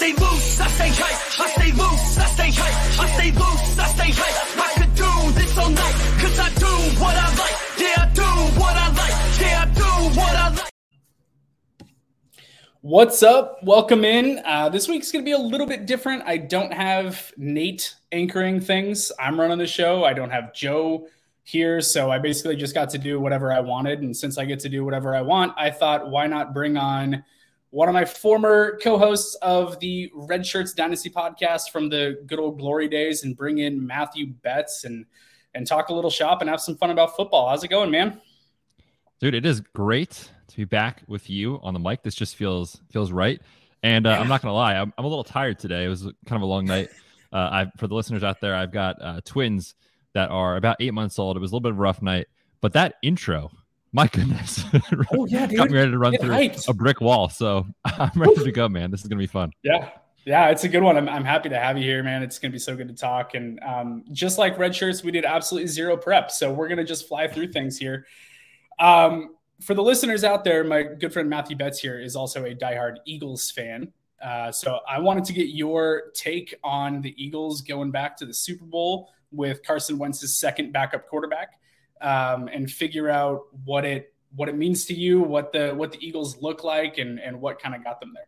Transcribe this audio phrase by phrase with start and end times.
[0.00, 1.40] stay loose, I stay hype.
[1.40, 3.00] I stay loose, I stay hype.
[3.00, 4.38] I stay loose, I stay hype.
[4.56, 6.72] I could do this all night, cause I do
[7.02, 7.56] what I like.
[7.76, 9.40] Yeah, I do what I like.
[9.40, 10.72] Yeah, I do what I like.
[12.80, 13.62] What's up?
[13.62, 14.40] Welcome in.
[14.42, 16.22] Uh, this week's going to be a little bit different.
[16.24, 19.12] I don't have Nate anchoring things.
[19.20, 20.02] I'm running the show.
[20.04, 21.08] I don't have Joe
[21.44, 21.82] here.
[21.82, 24.00] So I basically just got to do whatever I wanted.
[24.00, 27.22] And since I get to do whatever I want, I thought, why not bring on
[27.70, 32.58] one of my former co-hosts of the Red Shirts Dynasty podcast from the good old
[32.58, 35.06] glory days and bring in Matthew Betts and
[35.54, 37.48] and talk a little shop and have some fun about football.
[37.48, 38.20] How's it going, man?
[39.20, 42.02] Dude, it is great to be back with you on the mic.
[42.02, 43.40] This just feels feels right.
[43.82, 45.84] And uh, I'm not gonna lie, I'm, I'm, a little tired today.
[45.84, 46.88] It was kind of a long night.
[47.32, 49.76] Uh, I for the listeners out there, I've got uh, twins
[50.14, 51.36] that are about eight months old.
[51.36, 52.26] It was a little bit of a rough night,
[52.60, 53.52] but that intro
[53.92, 54.64] my goodness.
[55.12, 55.70] Oh yeah, dude.
[55.70, 56.68] Me ready to run Get through hyped.
[56.68, 57.28] a brick wall.
[57.28, 58.90] So I'm ready to go, man.
[58.90, 59.52] This is gonna be fun.
[59.62, 59.90] Yeah.
[60.26, 60.98] Yeah, it's a good one.
[60.98, 62.22] I'm, I'm happy to have you here, man.
[62.22, 63.34] It's going to be so good to talk.
[63.34, 66.30] And um, just like Red Shirts, we did absolutely zero prep.
[66.30, 68.06] So we're going to just fly through things here.
[68.78, 72.54] Um, for the listeners out there, my good friend Matthew Betts here is also a
[72.54, 73.92] diehard Eagles fan.
[74.22, 78.34] Uh, so I wanted to get your take on the Eagles going back to the
[78.34, 81.54] Super Bowl with Carson Wentz's second backup quarterback
[82.00, 86.06] um, and figure out what it what it means to you, what the what the
[86.06, 88.26] Eagles look like, and and what kind of got them there.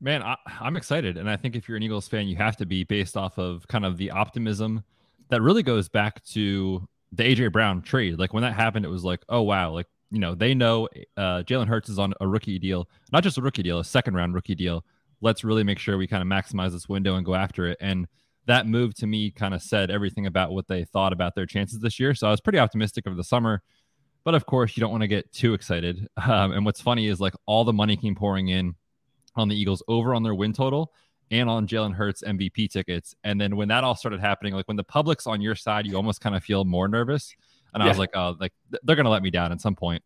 [0.00, 2.66] Man, I, I'm excited, and I think if you're an Eagles fan, you have to
[2.66, 4.84] be based off of kind of the optimism
[5.30, 8.18] that really goes back to the AJ Brown trade.
[8.18, 11.42] Like when that happened, it was like, oh wow, like you know they know uh,
[11.42, 14.34] Jalen Hurts is on a rookie deal, not just a rookie deal, a second round
[14.34, 14.84] rookie deal.
[15.20, 17.78] Let's really make sure we kind of maximize this window and go after it.
[17.80, 18.06] And
[18.46, 21.80] that move to me kind of said everything about what they thought about their chances
[21.80, 22.14] this year.
[22.14, 23.62] So I was pretty optimistic of the summer.
[24.24, 26.08] But of course, you don't want to get too excited.
[26.26, 28.74] Um, and what's funny is like all the money came pouring in
[29.36, 30.92] on the Eagles over on their win total
[31.30, 33.14] and on Jalen Hurts MVP tickets.
[33.24, 35.96] And then when that all started happening, like when the public's on your side, you
[35.96, 37.34] almost kind of feel more nervous.
[37.74, 38.52] And I was like, oh, like
[38.84, 40.02] they're going to let me down at some point.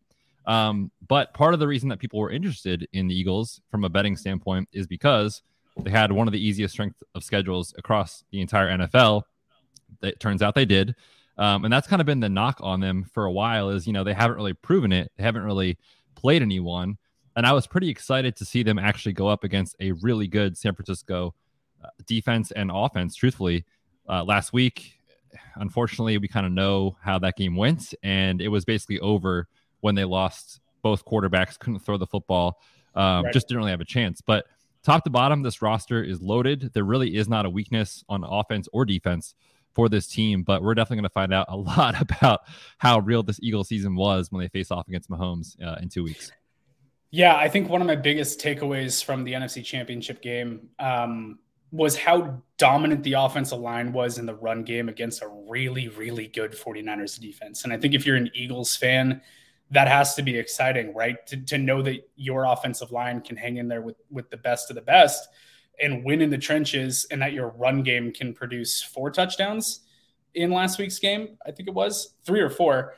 [0.47, 3.89] Um, but part of the reason that people were interested in the Eagles from a
[3.91, 5.43] betting standpoint is because
[5.83, 9.23] they had one of the easiest strength of schedules across the entire NFL.
[10.03, 10.95] It turns out they did.
[11.39, 13.93] Um, and that's kind of been the knock on them for a while is, you
[13.93, 15.13] know, they haven't really proven it.
[15.17, 15.79] They haven't really
[16.17, 16.99] played anyone.
[17.37, 20.59] And I was pretty excited to see them actually go up against a really good
[20.59, 21.35] San Francisco
[21.85, 23.65] uh, defense and offense, truthfully.
[24.09, 24.99] Uh, last week,
[25.57, 27.95] unfortunately, we kind of know how that game went.
[28.03, 29.47] And it was basically over
[29.81, 32.59] when they lost both quarterbacks, couldn't throw the football,
[32.97, 33.33] um, right.
[33.33, 34.21] just didn't really have a chance.
[34.21, 34.47] But
[34.89, 36.71] top to bottom, this roster is loaded.
[36.73, 39.35] There really is not a weakness on offense or defense
[39.75, 42.41] for this team, but we're definitely going to find out a lot about
[42.79, 46.03] how real this Eagle season was when they face off against Mahomes uh, in two
[46.03, 46.33] weeks.
[47.11, 51.39] Yeah, I think one of my biggest takeaways from the NFC Championship game um,
[51.71, 56.29] was how dominant the offensive line was in the run game against a really, really
[56.29, 57.65] good 49ers defense.
[57.65, 59.21] And I think if you're an Eagles fan,
[59.71, 61.27] that has to be exciting, right?
[61.27, 64.71] To, to know that your offensive line can hang in there with with the best
[64.71, 65.29] of the best
[65.81, 69.81] and win in the trenches, and that your run game can produce four touchdowns
[70.35, 71.37] in last week's game.
[71.47, 72.95] I think it was three or four.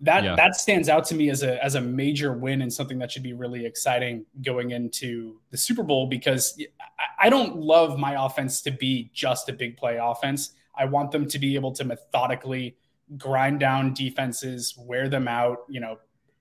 [0.00, 0.34] That yeah.
[0.36, 3.22] that stands out to me as a as a major win and something that should
[3.22, 6.60] be really exciting going into the Super Bowl because
[6.98, 10.52] I, I don't love my offense to be just a big play offense.
[10.74, 12.76] I want them to be able to methodically
[13.16, 15.58] grind down defenses, wear them out.
[15.68, 15.98] You know,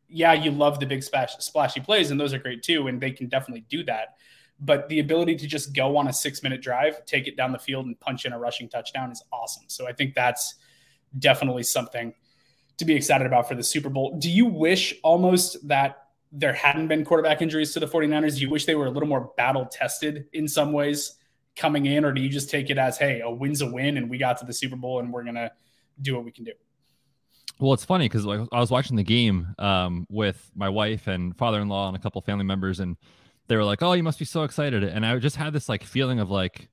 [0.08, 3.12] yeah, you love the big splash, splashy plays, and those are great too, and they
[3.12, 4.16] can definitely do that.
[4.60, 7.60] But the ability to just go on a six minute drive, take it down the
[7.60, 9.64] field, and punch in a rushing touchdown is awesome.
[9.68, 10.56] So I think that's
[11.18, 12.14] definitely something
[12.78, 14.18] to be excited about for the Super Bowl.
[14.18, 18.36] Do you wish almost that there hadn't been quarterback injuries to the 49ers?
[18.36, 21.16] Do you wish they were a little more battle tested in some ways
[21.56, 24.10] coming in, or do you just take it as, hey, a win's a win and
[24.10, 25.52] we got to the Super Bowl and we're going to
[26.02, 26.54] do what we can do.
[27.60, 31.38] Well, it's funny because like I was watching the game um, with my wife and
[31.38, 32.98] father-in-law and a couple family members, and
[33.48, 35.84] they were like, "Oh, you must be so excited!" And I just had this like
[35.84, 36.70] feeling of like,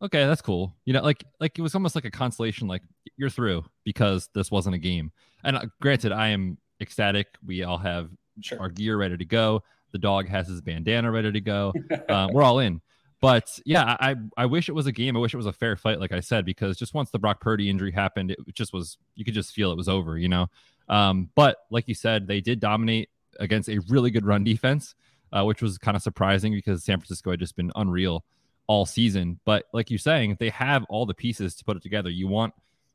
[0.00, 2.82] "Okay, that's cool," you know, like like it was almost like a consolation, like
[3.16, 5.10] you're through because this wasn't a game.
[5.42, 7.26] And uh, granted, I am ecstatic.
[7.44, 8.60] We all have sure.
[8.60, 9.62] our gear ready to go.
[9.90, 11.72] The dog has his bandana ready to go.
[12.08, 12.80] um, we're all in.
[13.24, 15.16] But yeah, I I wish it was a game.
[15.16, 17.40] I wish it was a fair fight, like I said, because just once the Brock
[17.40, 20.50] Purdy injury happened, it just was you could just feel it was over, you know.
[20.90, 23.08] Um, but like you said, they did dominate
[23.40, 24.94] against a really good run defense,
[25.32, 28.26] uh, which was kind of surprising because San Francisco had just been unreal
[28.66, 29.40] all season.
[29.46, 32.10] But like you're saying, they have all the pieces to put it together.
[32.10, 32.52] You want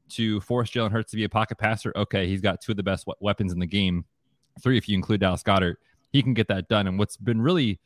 [0.09, 1.91] to force Jalen Hurts to be a pocket passer.
[1.95, 4.05] Okay, he's got two of the best weapons in the game,
[4.61, 5.77] three if you include Dallas Goedert.
[6.11, 6.85] He can get that done.
[6.85, 7.79] And what's been really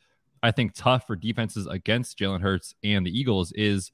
[0.44, 3.90] I think tough for defenses against Jalen Hurts and the Eagles is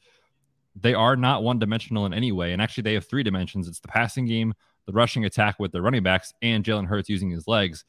[0.75, 2.53] they are not one dimensional in any way.
[2.53, 4.55] And actually, they have three dimensions it's the passing game,
[4.87, 7.85] the rushing attack with the running backs, and Jalen Hurts using his legs.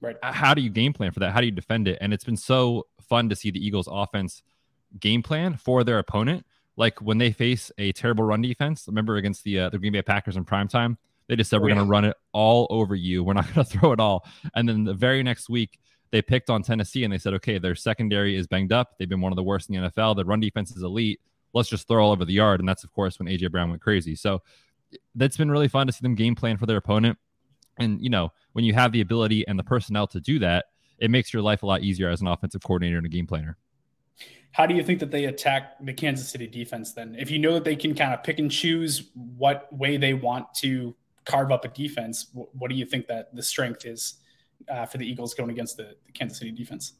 [0.00, 0.16] Right.
[0.22, 1.32] How do you game plan for that?
[1.32, 1.98] How do you defend it?
[2.00, 4.42] And it's been so fun to see the Eagles offense
[4.98, 6.46] game plan for their opponent.
[6.76, 10.02] Like when they face a terrible run defense, remember against the uh, the Green Bay
[10.02, 10.96] Packers in prime time,
[11.26, 13.22] they just said, We're going to run it all over you.
[13.22, 14.26] We're not going to throw it all.
[14.54, 15.78] And then the very next week,
[16.10, 18.98] they picked on Tennessee and they said, Okay, their secondary is banged up.
[18.98, 20.16] They've been one of the worst in the NFL.
[20.16, 21.20] The run defense is elite.
[21.54, 22.60] Let's just throw all over the yard.
[22.60, 23.48] And that's, of course, when A.J.
[23.48, 24.14] Brown went crazy.
[24.14, 24.42] So
[25.14, 27.18] that's been really fun to see them game plan for their opponent.
[27.78, 30.66] And, you know, when you have the ability and the personnel to do that,
[30.98, 33.56] it makes your life a lot easier as an offensive coordinator and a game planner.
[34.50, 37.14] How do you think that they attack the Kansas City defense then?
[37.18, 40.52] If you know that they can kind of pick and choose what way they want
[40.56, 40.94] to
[41.24, 44.14] carve up a defense, what do you think that the strength is
[44.68, 46.94] uh, for the Eagles going against the, the Kansas City defense?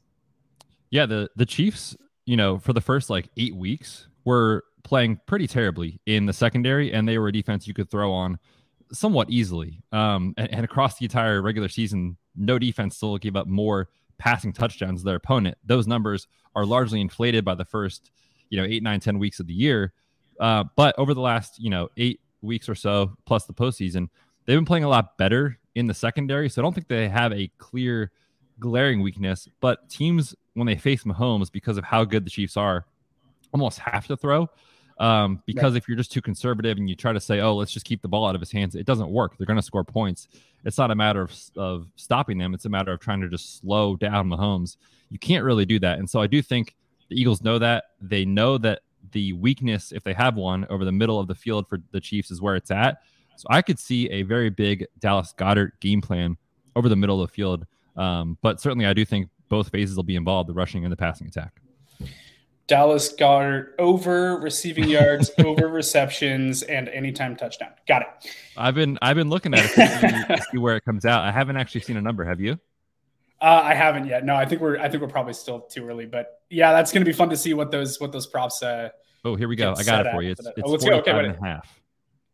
[0.91, 1.97] Yeah, the the Chiefs,
[2.27, 6.93] you know, for the first like eight weeks were playing pretty terribly in the secondary,
[6.93, 8.39] and they were a defense you could throw on
[8.93, 9.83] somewhat easily.
[9.93, 14.53] Um, and, and across the entire regular season, no defense still gave up more passing
[14.53, 15.59] touchdowns to their opponent.
[15.65, 18.11] Those numbers are largely inflated by the first,
[18.49, 19.93] you know, eight, nine, ten weeks of the year.
[20.41, 24.09] Uh, but over the last, you know, eight weeks or so, plus the postseason,
[24.47, 26.49] they've been playing a lot better in the secondary.
[26.49, 28.11] So I don't think they have a clear,
[28.59, 29.49] glaring weakness.
[29.61, 32.85] But teams, when they face Mahomes, because of how good the Chiefs are,
[33.53, 34.49] almost have to throw.
[34.99, 35.79] Um, because right.
[35.79, 38.09] if you're just too conservative and you try to say, "Oh, let's just keep the
[38.09, 39.39] ball out of his hands," it doesn't work.
[39.39, 40.27] They're going to score points.
[40.65, 42.53] It's not a matter of of stopping them.
[42.53, 44.77] It's a matter of trying to just slow down Mahomes.
[45.09, 46.75] You can't really do that, and so I do think
[47.09, 47.85] the Eagles know that.
[48.01, 48.81] They know that
[49.13, 52.33] the weakness, if they have one, over the middle of the field for the Chiefs
[52.33, 53.01] is where it's at.
[53.39, 56.37] So I could see a very big Dallas Goedert game plan
[56.75, 57.67] over the middle of the field.
[57.97, 60.97] Um, but certainly, I do think both phases will be involved: the rushing and the
[60.97, 61.61] passing attack.
[62.67, 67.71] Dallas Goedert over receiving yards, over receptions, and anytime touchdown.
[67.87, 68.09] Got it.
[68.57, 71.25] I've been I've been looking at it to see, where it comes out.
[71.25, 72.25] I haven't actually seen a number.
[72.25, 72.59] Have you?
[73.41, 74.25] Uh, I haven't yet.
[74.25, 76.07] No, I think we're I think we're probably still too early.
[76.07, 78.63] But yeah, that's going to be fun to see what those what those props.
[78.65, 78.89] Uh,
[79.25, 79.75] oh, here we go.
[79.77, 80.33] I got it for you.
[80.33, 80.95] It's, it's oh, let's go.
[80.95, 81.81] Okay, and a half.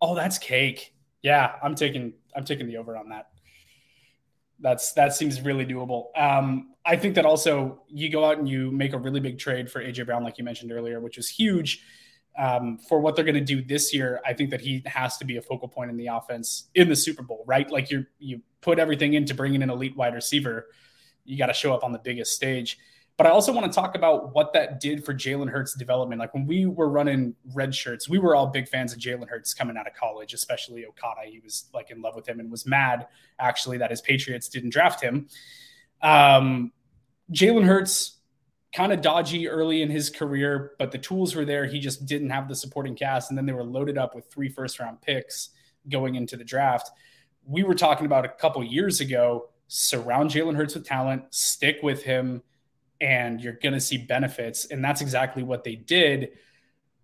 [0.00, 0.94] Oh, that's cake.
[1.25, 3.31] Yeah, I'm taking I'm taking the over on that.
[4.61, 6.09] That's that seems really doable.
[6.17, 9.71] Um, I think that also you go out and you make a really big trade
[9.71, 11.82] for AJ Brown, like you mentioned earlier, which is huge
[12.38, 14.21] um, for what they're going to do this year.
[14.26, 16.97] I think that he has to be a focal point in the offense in the
[16.97, 17.71] Super Bowl, right?
[17.71, 20.67] Like you you put everything into bringing an elite wide receiver,
[21.25, 22.76] you got to show up on the biggest stage.
[23.16, 26.19] But I also want to talk about what that did for Jalen Hurts' development.
[26.19, 29.55] Like when we were running red shirts, we were all big fans of Jalen Hurts
[29.55, 31.20] coming out of college, especially Okada.
[31.26, 33.06] He was like in love with him and was mad
[33.38, 35.28] actually that his Patriots didn't draft him.
[36.02, 36.72] Um,
[37.32, 38.19] Jalen Hurts
[38.75, 41.66] kind of dodgy early in his career, but the tools were there.
[41.66, 43.31] He just didn't have the supporting cast.
[43.31, 45.50] And then they were loaded up with three first round picks
[45.88, 46.90] going into the draft.
[47.46, 52.02] We were talking about a couple years ago surround Jalen Hurts with talent, stick with
[52.02, 52.43] him,
[53.04, 54.64] and you're going to see benefits.
[54.64, 56.30] And that's exactly what they did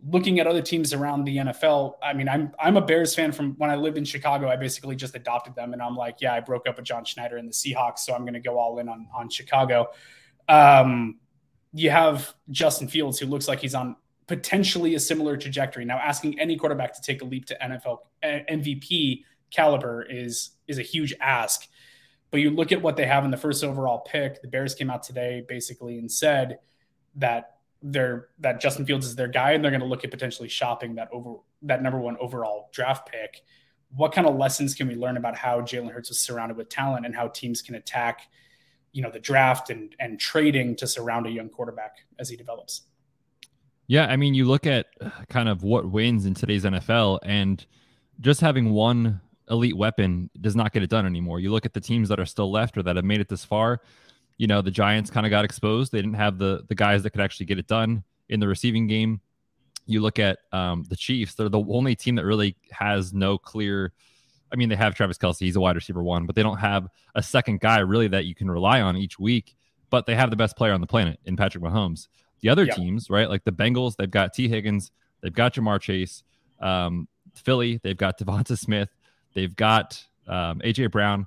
[0.08, 3.54] looking at other teams around the NFL, I mean, I'm I'm a Bears fan from
[3.58, 4.48] when I lived in Chicago.
[4.48, 7.36] I basically just adopted them, and I'm like, yeah, I broke up with John Schneider
[7.36, 9.88] and the Seahawks, so I'm going to go all in on on Chicago.
[10.48, 11.18] Um,
[11.72, 15.84] you have Justin Fields, who looks like he's on potentially a similar trajectory.
[15.84, 20.82] Now, asking any quarterback to take a leap to NFL MVP caliber is is a
[20.82, 21.66] huge ask.
[22.30, 24.40] But you look at what they have in the first overall pick.
[24.40, 26.58] The Bears came out today basically and said
[27.16, 30.48] that they're that Justin Fields is their guy, and they're going to look at potentially
[30.48, 33.42] shopping that over that number one overall draft pick.
[33.96, 37.06] What kind of lessons can we learn about how Jalen Hurts is surrounded with talent
[37.06, 38.28] and how teams can attack,
[38.92, 42.82] you know, the draft and and trading to surround a young quarterback as he develops?
[43.86, 44.86] Yeah, I mean, you look at
[45.28, 47.64] kind of what wins in today's NFL, and
[48.20, 51.40] just having one elite weapon does not get it done anymore.
[51.40, 53.44] You look at the teams that are still left or that have made it this
[53.44, 53.80] far
[54.40, 55.92] you know the Giants kind of got exposed.
[55.92, 58.86] They didn't have the the guys that could actually get it done in the receiving
[58.86, 59.20] game.
[59.84, 63.92] You look at um, the Chiefs; they're the only team that really has no clear.
[64.50, 66.88] I mean, they have Travis Kelce; he's a wide receiver one, but they don't have
[67.14, 69.56] a second guy really that you can rely on each week.
[69.90, 72.08] But they have the best player on the planet in Patrick Mahomes.
[72.40, 72.72] The other yeah.
[72.76, 74.90] teams, right, like the Bengals, they've got Tee Higgins,
[75.20, 76.22] they've got Ja'Marr Chase.
[76.62, 78.88] Um, Philly, they've got DeVonta Smith,
[79.34, 81.26] they've got um, AJ Brown,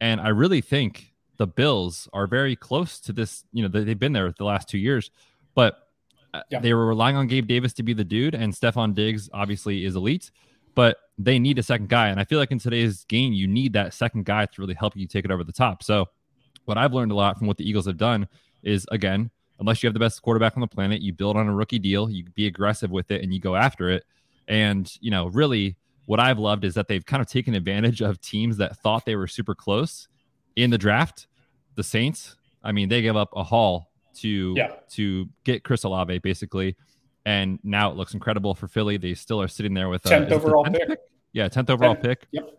[0.00, 3.44] and I really think the Bills are very close to this.
[3.52, 5.10] You know, they've been there the last two years,
[5.54, 5.88] but
[6.34, 6.60] uh, yeah.
[6.60, 9.96] they were relying on Gabe Davis to be the dude, and Stefon Diggs obviously is
[9.96, 10.30] elite,
[10.74, 12.08] but they need a second guy.
[12.08, 14.96] And I feel like in today's game, you need that second guy to really help
[14.96, 15.82] you take it over the top.
[15.82, 16.06] So,
[16.64, 18.28] what I've learned a lot from what the Eagles have done
[18.62, 19.30] is again
[19.62, 22.10] unless you have the best quarterback on the planet, you build on a rookie deal,
[22.10, 24.04] you be aggressive with it, and you go after it.
[24.48, 28.20] And you know, really, what I've loved is that they've kind of taken advantage of
[28.20, 30.08] teams that thought they were super close
[30.56, 31.26] in the draft.
[31.76, 34.72] The Saints, I mean, they gave up a haul to Yeah.
[34.90, 36.76] to get Chris Olave basically,
[37.24, 38.96] and now it looks incredible for Philly.
[38.96, 40.98] They still are sitting there with a 10th is it the overall 10th pick.
[41.32, 42.02] Yeah, tenth overall 10th.
[42.02, 42.26] pick.
[42.32, 42.58] Yep.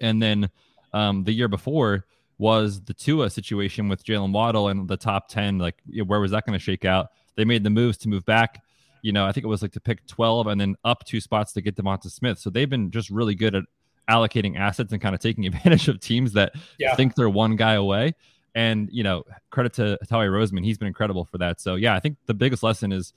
[0.00, 0.50] And then
[0.92, 2.06] um, the year before
[2.38, 5.58] was the Tua situation with Jaylen Waddle and the top 10.
[5.58, 7.08] Like, where was that going to shake out?
[7.36, 8.62] They made the moves to move back.
[9.02, 11.52] You know, I think it was like to pick 12 and then up two spots
[11.54, 12.38] to get DeVonta Smith.
[12.38, 13.64] So they've been just really good at
[14.08, 16.94] allocating assets and kind of taking advantage of teams that Yeah.
[16.94, 18.14] think they're one guy away.
[18.54, 20.64] And, you know, credit to Howie Roseman.
[20.64, 21.60] He's been incredible for that.
[21.60, 23.12] So, yeah, I think the biggest lesson is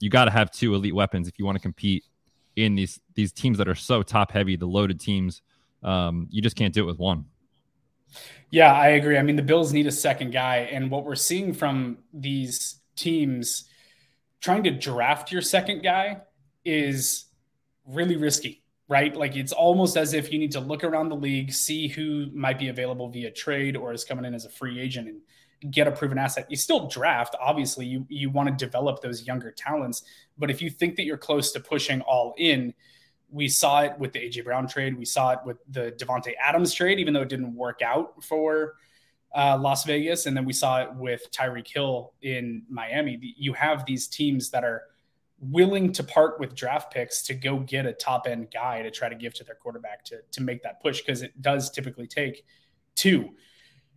[0.00, 2.04] you got to have two elite weapons if you want to compete
[2.56, 5.40] in these these teams that are so top heavy, the loaded teams.
[5.82, 7.26] Um, you just can't do it with one.
[8.50, 9.16] Yeah, I agree.
[9.16, 10.68] I mean, the Bills need a second guy.
[10.70, 13.64] And what we're seeing from these teams
[14.42, 16.20] trying to draft your second guy
[16.64, 17.26] is
[17.86, 19.16] really risky, right?
[19.16, 22.58] Like it's almost as if you need to look around the league, see who might
[22.58, 25.92] be available via trade or is coming in as a free agent and get a
[25.92, 26.46] proven asset.
[26.50, 30.02] You still draft, obviously, you you want to develop those younger talents,
[30.36, 32.74] but if you think that you're close to pushing all in,
[33.30, 34.98] we saw it with the AJ Brown trade.
[34.98, 38.74] We saw it with the Davante Adams trade, even though it didn't work out for
[39.34, 43.34] uh, Las Vegas, and then we saw it with Tyreek Hill in Miami.
[43.36, 44.82] You have these teams that are
[45.40, 49.08] willing to part with draft picks to go get a top end guy to try
[49.08, 52.44] to give to their quarterback to to make that push because it does typically take
[52.94, 53.30] two.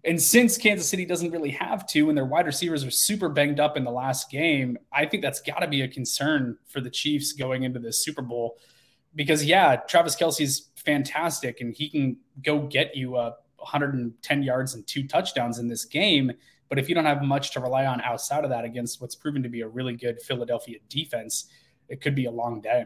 [0.03, 3.59] And since Kansas City doesn't really have two, and their wide receivers are super banged
[3.59, 6.91] up in the last game, I think that's got to be a concern for the
[6.91, 8.57] Chiefs going into this Super Bowl
[9.15, 13.31] because yeah, Travis Kelce's fantastic and he can go get you uh,
[13.65, 16.31] 110 yards and two touchdowns in this game.
[16.69, 19.43] But if you don't have much to rely on outside of that against what's proven
[19.43, 21.45] to be a really good Philadelphia defense,
[21.89, 22.86] it could be a long day.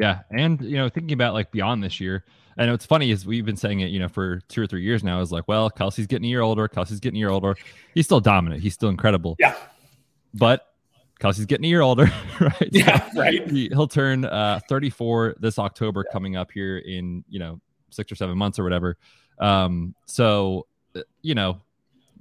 [0.00, 2.24] Yeah, and you know, thinking about like beyond this year,
[2.56, 5.04] and what's funny is we've been saying it, you know, for two or three years
[5.04, 5.20] now.
[5.20, 6.68] Is like, well, Kelce's getting a year older.
[6.68, 7.56] Kelce's getting a year older.
[7.94, 8.62] He's still dominant.
[8.62, 9.36] He's still incredible.
[9.38, 9.54] Yeah.
[10.32, 10.66] But
[11.20, 12.10] Kelce's getting a year older,
[12.40, 12.68] right?
[12.72, 13.48] Yeah, right.
[13.48, 17.60] He, he'll turn uh, 34 this October, coming up here in you know
[17.90, 18.96] six or seven months or whatever.
[19.38, 21.60] Um, so uh, you know,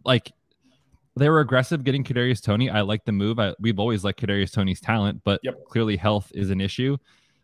[0.06, 0.32] like
[1.16, 2.70] they were aggressive getting Kadarius Toney.
[2.70, 3.40] I like the move.
[3.40, 5.66] I, we've always liked Kadarius Toney's talent, but Yep.
[5.66, 6.98] clearly health is an issue.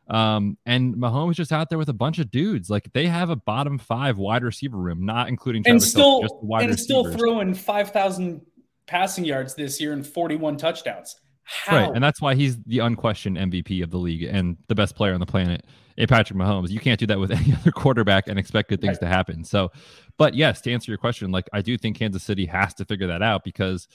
[0.10, 2.70] Um, and Mahomes just out there with a bunch of dudes.
[2.70, 6.22] Like they have a bottom five wide receiver room, not including And Travis Kelce, still
[6.22, 8.42] just the wide and still throwing 5,000
[8.88, 11.16] passing yards this year and 41 touchdowns.
[11.51, 11.77] How?
[11.77, 15.13] Right, and that's why he's the unquestioned MVP of the league and the best player
[15.13, 15.65] on the planet.
[15.98, 18.98] In Patrick Mahomes, you can't do that with any other quarterback and expect good things
[19.01, 19.08] Right.
[19.10, 19.44] to happen.
[19.44, 19.72] So,
[20.18, 23.08] but yes, to answer your question, like I do think Kansas City has to figure
[23.08, 23.88] that out because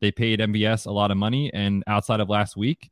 [0.00, 2.90] they paid MVS a lot of money, and outside of last week,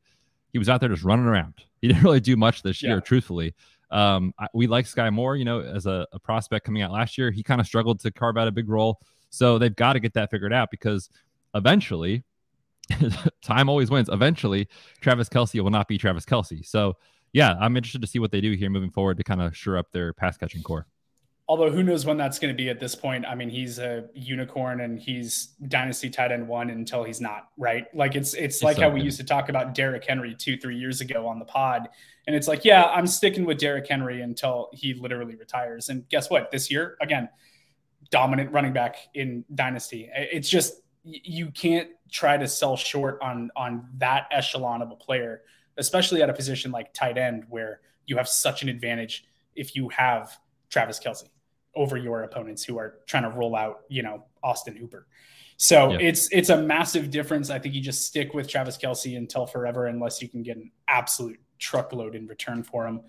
[0.51, 1.53] he was out there just running around.
[1.81, 2.99] He didn't really do much this year, Yeah.
[2.99, 3.55] truthfully.
[3.89, 7.17] Um, I, we like Skyy Moore, you know, as a, a prospect coming out last
[7.17, 7.31] year.
[7.31, 8.99] He kind of struggled to carve out a big role,
[9.31, 11.09] so they've got to get that figured out because
[11.55, 12.23] eventually,
[13.41, 14.09] time always wins.
[14.11, 14.67] Eventually,
[15.01, 16.65] Travis Kelce will not be Travis Kelce.
[16.65, 16.95] So,
[17.33, 19.77] yeah, I'm interested to see what they do here moving forward to kind of shore
[19.77, 20.87] up their pass catching core.
[21.47, 23.25] Although who knows when that's going to be at this point.
[23.25, 27.87] I mean, he's a unicorn and he's dynasty tight end one until he's not, right?
[27.95, 29.05] Like it's it's He's like so how we good.
[29.05, 31.89] used to talk about Derrick Henry two, three years ago on the pod.
[32.27, 35.89] And it's like, yeah, I'm sticking with Derrick Henry until he literally retires.
[35.89, 36.51] And guess what?
[36.51, 37.27] This year, again,
[38.11, 40.07] dominant running back in dynasty.
[40.15, 40.81] It's just
[41.23, 45.41] you can't try to sell short on on that echelon of a player,
[45.77, 49.25] especially at a position like tight end where you have such an advantage
[49.55, 50.37] if you have
[50.69, 51.25] Travis Kelce
[51.75, 55.07] over your opponents who are trying to roll out, you know, Austin Hooper.
[55.57, 55.99] So Yeah.
[55.99, 57.49] it's it's a massive difference.
[57.49, 60.71] I think you just stick with Travis Kelce until forever, unless you can get an
[60.87, 63.01] absolute truckload in return for him.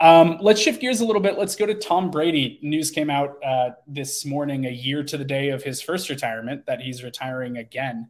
[0.00, 1.38] Um, let's shift gears a little bit.
[1.38, 2.58] Let's go to Tom Brady.
[2.62, 6.66] News came out uh, this morning, a year to the day of his first retirement,
[6.66, 8.08] that he's retiring again.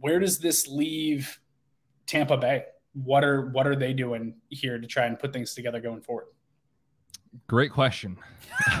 [0.00, 1.38] Where does this leave
[2.06, 2.64] Tampa Bay?
[2.94, 6.26] What are what are they doing here to try and put things together going forward?
[7.46, 8.18] Great question.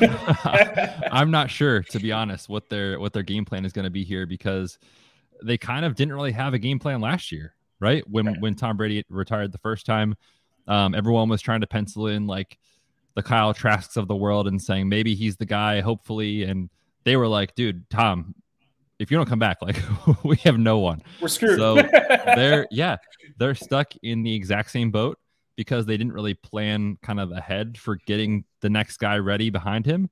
[1.10, 3.90] I'm not sure, to be honest, what their what their game plan is going to
[3.90, 4.78] be here because
[5.42, 8.08] they kind of didn't really have a game plan last year, right?
[8.08, 8.40] When Right.
[8.40, 10.14] when Tom Brady retired the first time,
[10.66, 12.58] um, everyone was trying to pencil in like
[13.14, 16.44] the Kyle Trasks of the world and saying maybe he's the guy, hopefully.
[16.44, 16.70] And
[17.04, 18.34] they were like, dude, Tom,
[18.98, 19.76] if you don't come back, like
[20.24, 21.02] we have no one.
[21.20, 21.58] We're screwed.
[21.58, 21.74] So
[22.34, 22.96] they're yeah,
[23.38, 25.18] they're stuck in the exact same boat
[25.56, 29.84] because they didn't really plan kind of ahead for getting the next guy ready behind
[29.84, 30.08] him.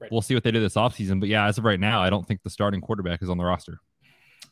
[0.00, 0.10] Right.
[0.10, 1.20] We'll see what they do this offseason.
[1.20, 3.44] But yeah, as of right now, I don't think the starting quarterback is on the
[3.44, 3.78] roster.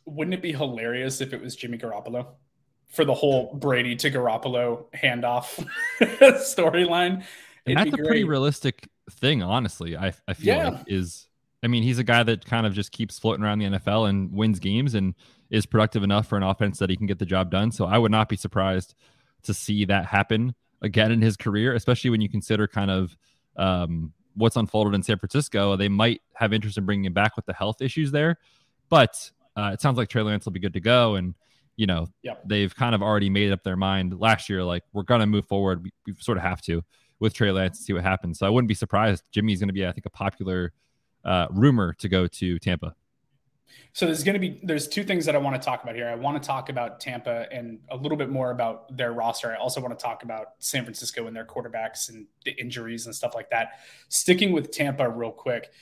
[0.07, 2.27] wouldn't it be hilarious if it was Jimmy Garoppolo
[2.93, 5.67] for the whole Brady to Garoppolo handoff
[6.01, 7.25] storyline?
[7.67, 8.07] And that's a great.
[8.07, 9.97] pretty realistic thing, honestly.
[9.97, 10.69] I I feel yeah.
[10.71, 11.27] like is
[11.63, 14.33] I mean, he's a guy that kind of just keeps floating around the NFL and
[14.33, 15.15] wins games and
[15.51, 17.71] is productive enough for an offense that he can get the job done.
[17.71, 18.95] So I would not be surprised
[19.45, 23.17] to see that happen again in his career, especially when you consider kind of
[23.57, 25.77] um, what's unfolded in San Francisco.
[25.77, 28.39] They might have interest in bringing him back with the health issues there,
[28.89, 31.15] but uh, it sounds like Trey Lance will be good to go.
[31.15, 31.35] And
[31.77, 32.43] you know, yep.
[32.45, 35.47] they've kind of already made up their mind last year, like we're going to move
[35.47, 35.83] forward.
[35.83, 36.83] We, we, sort of have to
[37.21, 38.39] with Trey Lance and see what happens.
[38.39, 39.23] So I wouldn't be surprised.
[39.33, 40.73] Jimmy's going to be, I think, a popular
[41.25, 42.95] uh, rumor to go to Tampa.
[43.95, 46.09] So there's going to be there's two things that I want to talk about here.
[46.09, 49.53] I want to talk about Tampa and a little bit more about their roster.
[49.53, 53.15] I also want to talk about San Francisco and their quarterbacks and the injuries and
[53.15, 53.81] stuff like that.
[54.09, 55.73] Sticking with Tampa real quick,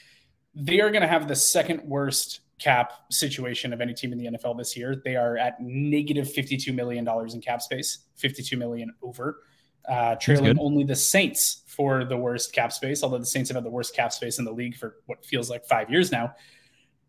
[0.55, 4.27] they are going to have the second worst cap situation of any team in the
[4.27, 5.01] NFL this year.
[5.05, 9.43] They are at negative 52 million dollars in cap space, 52 million over,
[9.89, 13.03] uh, trailing only the Saints for the worst cap space.
[13.03, 15.51] Although the Saints have had the worst cap space in the league for what feels
[15.51, 16.35] like five years now.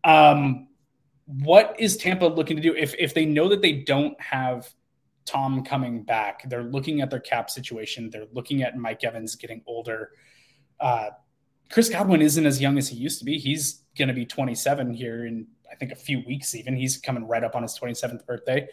[0.04, 0.68] Um,
[1.26, 4.72] what is Tampa looking to do if if they know that they don't have
[5.24, 6.48] Tom coming back?
[6.48, 8.10] They're looking at their cap situation.
[8.10, 10.10] They're looking at Mike Evans getting older.
[10.80, 11.10] Uh,
[11.72, 13.38] Chris Godwin isn't as young as he used to be.
[13.38, 16.54] He's going to be 27 here in I think a few weeks.
[16.54, 18.68] Even he's coming right up on his 27th birthday.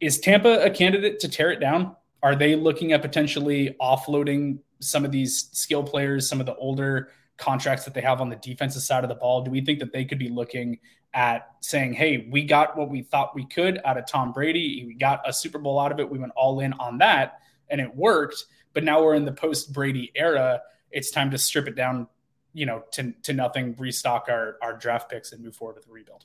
[0.00, 1.96] Is Tampa a candidate to tear it down?
[2.22, 7.10] Are they looking at potentially offloading some of these skill players, some of the older
[7.36, 9.42] contracts that they have on the defensive side of the ball?
[9.42, 10.78] Do we think that they could be looking
[11.12, 14.84] at saying, hey, we got what we thought we could out of Tom Brady.
[14.86, 16.08] We got a Super Bowl out of it.
[16.08, 18.44] We went all in on that and it worked.
[18.74, 20.60] But now we're in the post Brady era.
[20.90, 22.08] It's time to strip it down,
[22.54, 25.92] you know, to, to nothing, restock our, our draft picks and move forward with the
[25.92, 26.24] rebuild.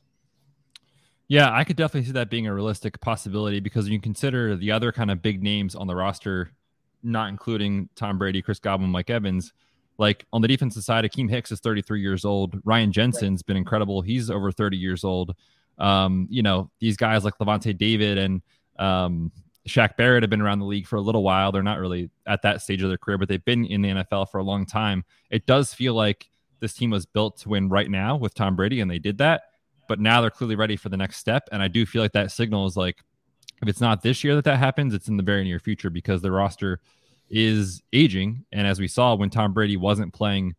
[1.28, 4.92] Yeah, I could definitely see that being a realistic possibility because you consider the other
[4.92, 6.52] kind of big names on the roster,
[7.04, 9.54] not including Tom Brady, Chris Godwin, Mike Evans
[10.00, 12.60] like on the defensive side, Akiem Hicks is 33 years old.
[12.64, 13.48] Ryan Jensen's right.
[13.48, 14.02] been incredible.
[14.02, 15.36] He's over 30 years old.
[15.78, 18.42] Um, you know, these guys like Lavonte David and
[18.80, 19.32] um,
[19.70, 21.52] Shaq Barrett have been around the league for a little while.
[21.52, 24.30] They're not really at that stage of their career, but they've been in the NFL
[24.30, 25.06] for a long time.
[25.30, 26.30] It does feel like
[26.60, 29.44] this team was built to win right now with Tom Brady, and they did that.
[29.88, 31.48] But now they're clearly ready for the next step.
[31.52, 32.98] And I do feel like that signal is like,
[33.62, 36.22] if it's not this year that that happens, it's in the very near future because
[36.22, 36.80] the roster–
[37.30, 38.46] is aging.
[38.52, 40.56] And as we saw when Tom Brady wasn't playing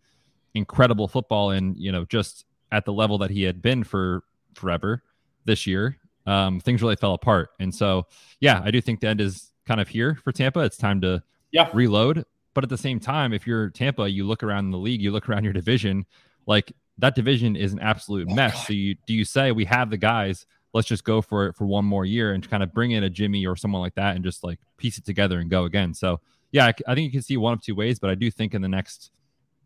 [0.55, 4.23] incredible football and, you know, just at the level that he had been for
[4.55, 5.03] forever
[5.45, 5.97] this year,
[6.31, 7.51] um, things really fell apart.
[7.59, 8.07] And so,
[8.39, 10.61] yeah, I do think the end is kind of here for Tampa.
[10.61, 11.69] It's time to yeah.
[11.75, 12.25] reload.
[12.55, 15.29] But at the same time, if you're Tampa, you look around the league, you look
[15.29, 16.07] around your division,
[16.47, 18.55] like that division is an absolute oh, mess.
[18.55, 18.67] God.
[18.67, 21.67] So you do you say we have the guys, let's just go for it for
[21.67, 24.25] one more year and kind of bring in a Jimmy or someone like that and
[24.25, 25.95] just like piece it together and go again.
[25.95, 26.21] So
[26.53, 28.55] yeah, I, I think you can see one of two ways, but I do think
[28.55, 29.11] in the next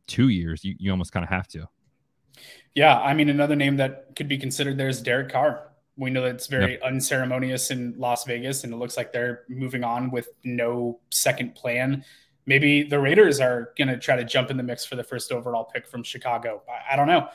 [0.06, 1.68] two years, you, you almost kind of have to.
[2.74, 5.68] Yeah, I mean, another name that could be considered there is Derek Carr.
[5.96, 6.82] We know that it's very yep.
[6.82, 12.04] unceremonious in Las Vegas, and it looks like they're moving on with no second plan.
[12.46, 15.32] Maybe the Raiders are going to try to jump in the mix for the first
[15.32, 16.62] overall pick from Chicago.
[16.68, 17.28] I, I don't know.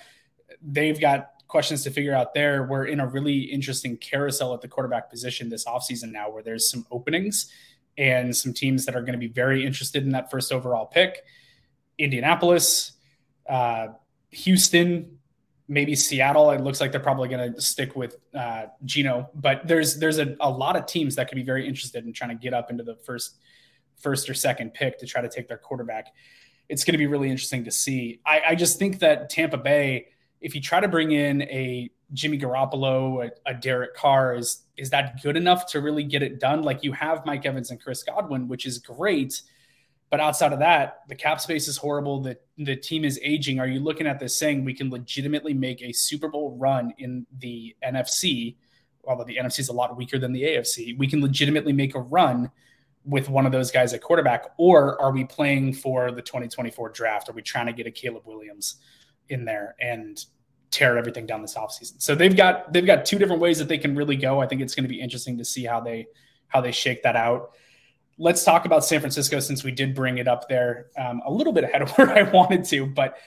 [0.62, 2.64] They've got questions to figure out there.
[2.64, 6.70] We're in a really interesting carousel at the quarterback position this offseason now, where there's
[6.70, 7.52] some openings
[7.98, 11.24] and some teams that are going to be very interested in that first overall pick
[11.98, 12.94] Indianapolis,
[13.48, 13.90] uh,
[14.32, 15.19] Houston,
[15.70, 16.50] maybe Seattle.
[16.52, 20.36] It looks like they're probably going to stick with uh, Geno, but there's there's a,
[20.42, 22.84] a lot of teams that could be very interested in trying to get up into
[22.84, 23.38] the first
[23.96, 26.08] first or second pick to try to take their quarterback.
[26.68, 28.20] It's going to be really interesting to see.
[28.26, 30.08] I, I just think that Tampa Bay,
[30.42, 34.90] if you try to bring in a Jimmy Garoppolo, a, a, Derek Carr, is is
[34.90, 36.64] that good enough to really get it done?
[36.64, 39.42] Like you have Mike Evans and Chris Godwin, which is great,
[40.10, 42.22] but outside of that, the cap space is horrible.
[42.22, 43.60] The the team is aging.
[43.60, 47.26] Are you looking at this saying we can legitimately make a Super Bowl run in
[47.40, 48.56] the NFC?
[49.06, 52.00] Although the NFC is a lot weaker than the AFC, we can legitimately make a
[52.00, 52.52] run
[53.06, 57.30] with one of those guys at quarterback, or are we playing for the 2024 draft?
[57.30, 58.76] Are we trying to get a Caleb Williams
[59.30, 59.76] in there?
[59.80, 60.24] And
[60.72, 62.02] tear everything down this offseason.
[62.02, 64.40] So they've got they've got two different ways that they can really go.
[64.40, 66.08] I think it's going to be interesting to see how they
[66.48, 67.52] how they shake that out.
[68.20, 71.54] Let's talk about San Francisco since we did bring it up there um, a little
[71.54, 73.18] bit ahead of where I wanted to, but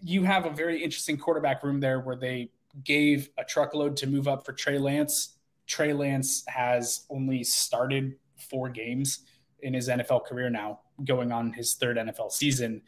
[0.00, 2.50] you have a very interesting quarterback room there where they
[2.84, 5.38] gave a truckload to move up for Trey Lance.
[5.66, 9.20] Trey Lance has only started four games
[9.60, 12.82] in his NFL career now, going on his third NFL season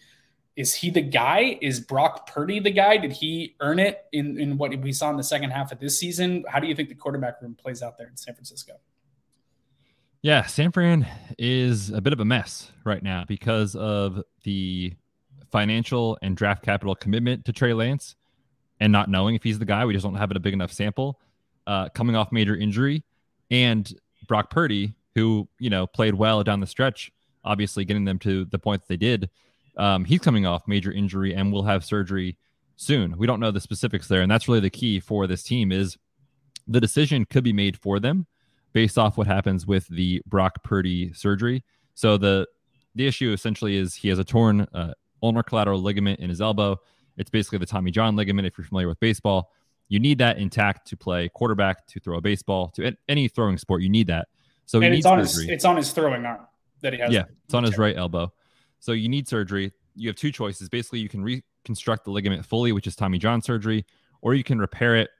[0.56, 1.58] is he the guy?
[1.60, 2.96] Is Brock Purdy the guy?
[2.96, 5.98] Did he earn it in, in what we saw in the second half of this
[5.98, 6.44] season?
[6.48, 8.74] How do you think the quarterback room plays out there in San Francisco?
[10.24, 11.06] Yeah, San Fran
[11.38, 14.94] is a bit of a mess right now because of the
[15.52, 18.16] financial and draft capital commitment to Trey Lance
[18.80, 19.84] and not knowing if he's the guy.
[19.84, 21.20] We just don't have a big enough sample.
[21.66, 23.04] Uh, coming off major injury,
[23.50, 23.92] and
[24.26, 27.12] Brock Purdy, who you know played well down the stretch,
[27.44, 29.28] obviously getting them to the point that they did.
[29.76, 32.38] Um, he's coming off major injury and will have surgery
[32.76, 33.18] soon.
[33.18, 35.70] We don't know the specifics there, and that's really the key for this team.
[35.70, 35.98] Is
[36.66, 38.26] the decision could be made for them
[38.74, 41.64] based off what happens with the Brock Purdy surgery.
[41.94, 42.46] So the
[42.94, 46.78] the issue essentially is he has a torn uh, ulnar collateral ligament in his elbow.
[47.16, 49.50] It's basically the Tommy John ligament if you're familiar with baseball.
[49.88, 53.82] You need that intact to play quarterback, to throw a baseball, to any throwing sport.
[53.82, 54.28] You need that.
[54.66, 55.46] So and it's on surgery.
[55.46, 56.46] his it's on his throwing arm
[56.80, 57.12] that he has.
[57.12, 58.32] Yeah, it's on his right elbow.
[58.80, 59.72] So you need surgery.
[59.94, 60.68] You have two choices.
[60.68, 63.87] Basically, you can reconstruct the ligament fully, which is Tommy John surgery,
[64.20, 65.10] or you can repair it.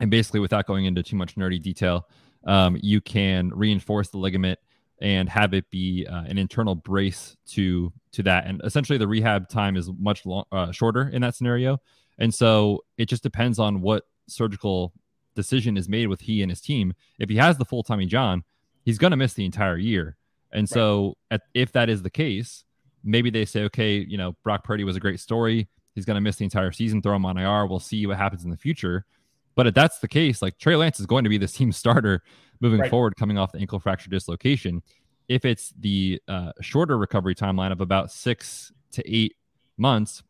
[0.00, 2.06] And basically, without going into too much nerdy detail,
[2.44, 4.58] um, you can reinforce the ligament
[5.00, 8.46] and have it be uh, an internal brace to to that.
[8.46, 11.80] And essentially, the rehab time is much long, uh, shorter in that scenario.
[12.18, 14.92] And so it just depends on what surgical
[15.34, 16.94] decision is made with he and his team.
[17.18, 18.44] If he has the full Tommy John,
[18.84, 20.16] he's going to miss the entire year.
[20.52, 22.64] And so, at, if that is the case,
[23.02, 25.68] maybe they say, okay, you know, Brock Purdy was a great story.
[25.94, 27.02] He's going to miss the entire season.
[27.02, 27.66] Throw him on IR.
[27.66, 29.06] We'll see what happens in the future.
[29.54, 32.22] But if that's the case, like Trey Lance is going to be this team starter
[32.60, 32.90] moving right.
[32.90, 34.82] forward, coming off the ankle fracture dislocation.
[35.28, 39.36] If it's the uh, shorter recovery timeline of about six to eight
[39.76, 40.22] months,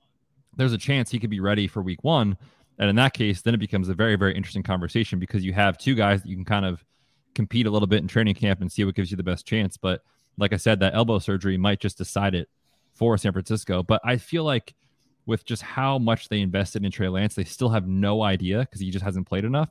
[0.56, 2.36] there's a chance he could be ready for week one.
[2.78, 5.78] And in that case, then it becomes a very, very interesting conversation because you have
[5.78, 6.84] two guys that you can kind of
[7.34, 9.76] compete a little bit in training camp and see what gives you the best chance.
[9.76, 10.02] But
[10.38, 12.48] like I said, that elbow surgery might just decide it
[12.94, 13.82] for San Francisco.
[13.82, 14.74] But I feel like
[15.26, 18.80] with just how much they invested in Trey Lance, they still have no idea because
[18.80, 19.70] he just hasn't played enough.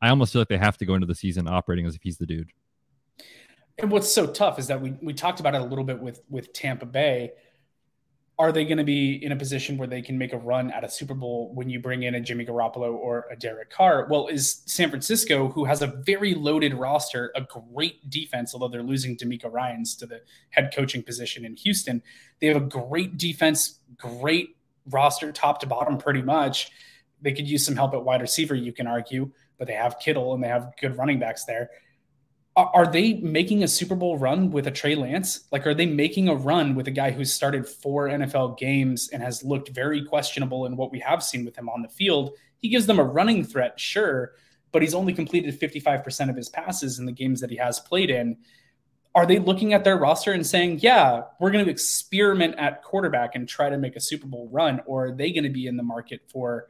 [0.00, 2.18] I almost feel like they have to go into the season operating as if he's
[2.18, 2.50] the dude.
[3.78, 6.20] And what's so tough is that we we talked about it a little bit with
[6.28, 7.32] with Tampa Bay
[8.38, 10.84] are they going to be in a position where they can make a run at
[10.84, 14.06] a Super Bowl when you bring in a Jimmy Garoppolo or a Derek Carr?
[14.10, 18.82] Well, is San Francisco, who has a very loaded roster, a great defense, although they're
[18.82, 22.02] losing DeMeco Ryans to the head coaching position in Houston.
[22.40, 24.55] They have a great defense, great
[24.90, 26.70] roster, top to bottom, pretty much.
[27.22, 30.34] They could use some help at wide receiver, you can argue, but they have Kittle
[30.34, 31.70] and they have good running backs there
[32.56, 35.46] are they making a Super Bowl run with a Trey Lance?
[35.52, 39.22] Like, are they making a run with a guy who's started four NFL games and
[39.22, 42.30] has looked very questionable in what we have seen with him on the field?
[42.56, 44.32] He gives them a running threat, sure,
[44.72, 48.08] but he's only completed 55% of his passes in the games that he has played
[48.08, 48.38] in.
[49.16, 53.34] Are they looking at their roster and saying, yeah, we're going to experiment at quarterback
[53.34, 54.82] and try to make a Super Bowl run?
[54.86, 56.68] Or are they going to be in the market for,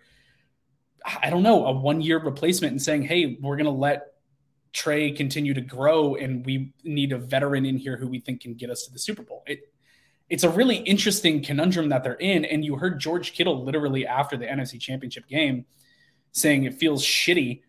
[1.04, 4.12] I don't know, a one year replacement and saying, hey, we're going to let
[4.72, 8.54] Trey continue to grow, and we need a veteran in here who we think can
[8.54, 9.42] get us to the Super Bowl.
[9.46, 9.72] It
[10.28, 12.44] it's a really interesting conundrum that they're in.
[12.44, 15.66] And you heard George Kittle literally after the NFC Championship game
[16.32, 17.62] saying it feels shitty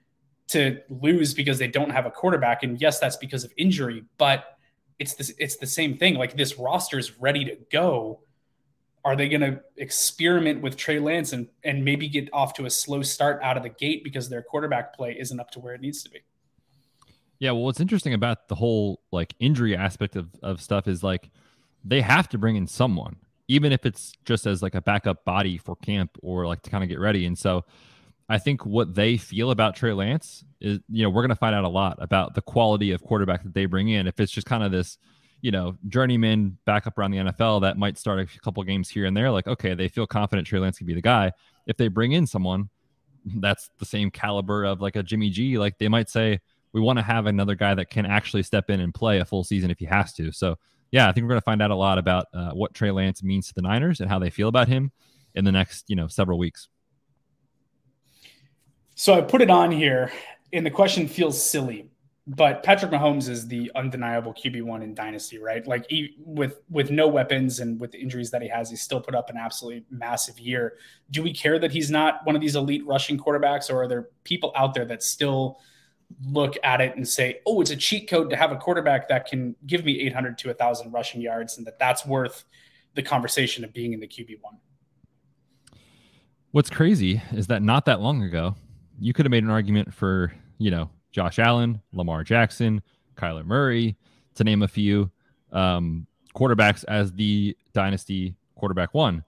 [0.50, 2.64] to lose because they don't have a quarterback.
[2.64, 4.57] And yes, that's because of injury, but
[5.00, 6.16] it's this it's the same thing.
[6.16, 8.22] Like this roster is ready to go.
[9.06, 12.70] Are they going to experiment with Trey Lance and, and maybe get off to a
[12.70, 15.80] slow start out of the gate because their quarterback play isn't up to where it
[15.80, 16.20] needs to be?
[17.40, 21.30] Yeah, well, what's interesting about the whole like injury aspect of, of stuff is like
[21.86, 23.16] they have to bring in someone,
[23.48, 26.84] even if it's just as like a backup body for camp or like to kind
[26.84, 27.26] of get ready.
[27.26, 27.64] And so
[28.30, 31.56] I think what they feel about Trey Lance is, you know, we're going to find
[31.56, 34.06] out a lot about the quality of quarterback that they bring in.
[34.06, 34.98] If it's just kind of this,
[35.42, 39.16] you know, journeyman backup around the NFL that might start a couple games here and
[39.16, 41.32] there, like, okay, they feel confident Trey Lance can be the guy.
[41.68, 42.70] If they bring in someone
[43.36, 46.40] that's the same caliber of like a Jimmy G, like they might say,
[46.74, 49.44] we want to have another guy that can actually step in and play a full
[49.44, 50.32] season if he has to.
[50.32, 50.58] So,
[50.92, 53.24] yeah, I think we're going to find out a lot about uh, what Trey Lance
[53.24, 54.92] means to the Niners and how they feel about him
[55.34, 56.68] in the next, you know, several weeks.
[59.00, 60.12] So I put it on here,
[60.52, 61.92] and the question feels silly,
[62.26, 65.66] but Patrick Mahomes is the undeniable QB one in Dynasty, right?
[65.68, 69.00] Like he, with with no weapons and with the injuries that he has, he still
[69.00, 70.78] put up an absolutely massive year.
[71.12, 74.10] Do we care that he's not one of these elite rushing quarterbacks, or are there
[74.24, 75.60] people out there that still?
[76.26, 79.28] look at it and say, oh, it's a cheat code to have a quarterback that
[79.28, 82.46] can give me 800 to 1,000 rushing yards, and that that's worth
[82.96, 84.58] the conversation of being in the QB one.
[86.52, 88.56] What's crazy is that not that long ago,
[89.00, 92.82] you could have made an argument for, you know, Josh Allen, Lamar Jackson,
[93.16, 93.98] Kyler Murray,
[94.36, 95.12] to name a few
[95.52, 99.24] um, quarterbacks as the dynasty quarterback one.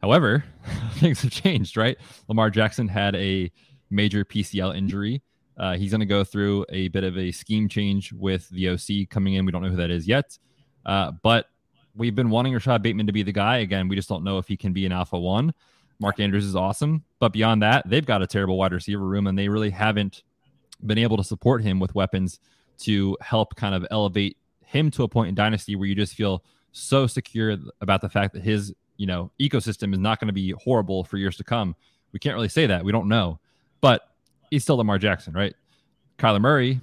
[0.00, 0.44] However,
[0.94, 1.96] things have changed, right?
[2.28, 3.50] Lamar Jackson had a
[3.90, 5.22] major PCL injury.
[5.56, 9.08] Uh, he's going to go through a bit of a scheme change with the OC
[9.10, 9.44] coming in.
[9.44, 10.36] We don't know who that is yet,
[10.86, 11.46] uh, but
[11.94, 13.58] we've been wanting Rashod Bateman to be the guy.
[13.58, 15.52] Again, we just don't know if he can be an alpha one.
[16.02, 19.38] Mark Andrews is awesome, but beyond that, they've got a terrible wide receiver room, and
[19.38, 20.24] they really haven't
[20.84, 22.40] been able to support him with weapons
[22.80, 26.44] to help kind of elevate him to a point in dynasty where you just feel
[26.72, 30.50] so secure about the fact that his you know ecosystem is not going to be
[30.62, 31.76] horrible for years to come.
[32.12, 32.84] We can't really say that.
[32.84, 33.38] We don't know,
[33.80, 34.02] but
[34.50, 35.54] he's still Lamar Jackson, right?
[36.18, 36.80] Kyler Murray,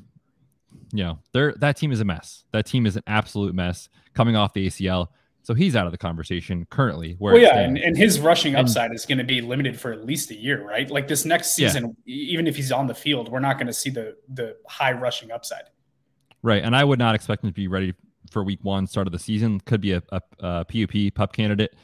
[0.94, 2.46] you know, they that team is a mess.
[2.54, 5.08] That team is an absolute mess coming off the ACL.
[5.42, 7.16] So he's out of the conversation currently.
[7.18, 9.92] Where well, yeah, and, and, his rushing upside and, is going to be limited for
[9.92, 10.90] at least a year, right?
[10.90, 12.32] Like this next season, yeah.
[12.32, 15.32] even if he's on the field, we're not going to see the the high rushing
[15.32, 15.64] upside.
[16.42, 17.94] Right, and I would not expect him to be ready
[18.32, 19.60] for Week One, start of the season.
[19.62, 21.76] Could be a, a, a PUP pup candidate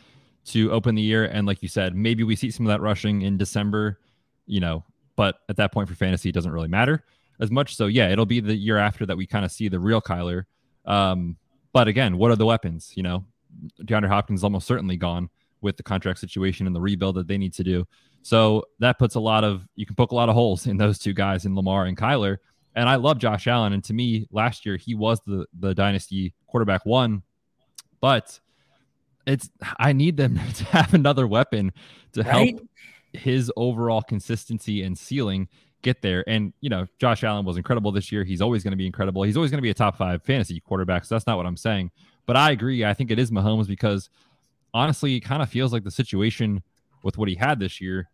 [0.46, 3.24] to open the year, and like you said, maybe we see some of that rushing
[3.24, 4.00] in December.
[4.46, 4.84] You know,
[5.16, 7.04] but at that point for fantasy, it doesn't really matter
[7.40, 7.76] as much.
[7.76, 10.44] So yeah, it'll be the year after that we kind of see the real Kyler.
[10.86, 11.38] Um,
[11.74, 12.94] but again, what are the weapons?
[12.96, 13.26] You know,
[13.82, 15.30] DeAndre Hopkins is almost certainly gone
[15.62, 17.86] with the contract situation and the rebuild that they need to do.
[18.22, 20.98] So that puts a lot of you can poke a lot of holes in those
[20.98, 22.38] two guys in Lamar and Kyler.
[22.76, 23.74] And I love Josh Allen.
[23.74, 27.24] And to me, last year he was the the dynasty quarterback one.
[28.02, 28.40] But
[29.26, 31.72] it's I need them to have another weapon
[32.14, 32.56] to right?
[32.56, 32.68] help
[33.14, 35.48] his overall consistency and ceiling
[35.82, 36.24] get there.
[36.28, 38.24] And you know, Josh Allen was incredible this year.
[38.24, 39.24] He's always going to be incredible.
[39.24, 41.06] He's always going to be a top five fantasy quarterback.
[41.06, 41.92] So that's not what I'm saying.
[42.26, 42.84] But I agree.
[42.84, 44.10] I think it is Mahomes because
[44.74, 46.64] honestly, it kind of feels like the situation
[47.04, 48.10] with what he had this year.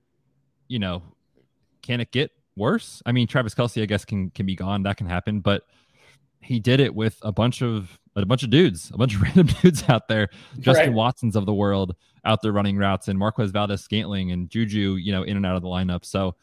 [0.67, 1.04] You know,
[1.82, 3.02] can it get worse?
[3.06, 4.84] I mean, Travis Kelce, I guess, can can be gone.
[4.84, 5.63] That can happen, but
[6.41, 9.47] he did it with a bunch of a bunch of dudes, a bunch of random
[9.62, 10.95] dudes out there, Justin right.
[10.95, 11.95] Watsons of the world
[12.26, 15.56] out there running routes, and Marquez Valdes Scantling and Juju, you know, in and out
[15.56, 16.06] of the lineup.
[16.06, 16.36] So,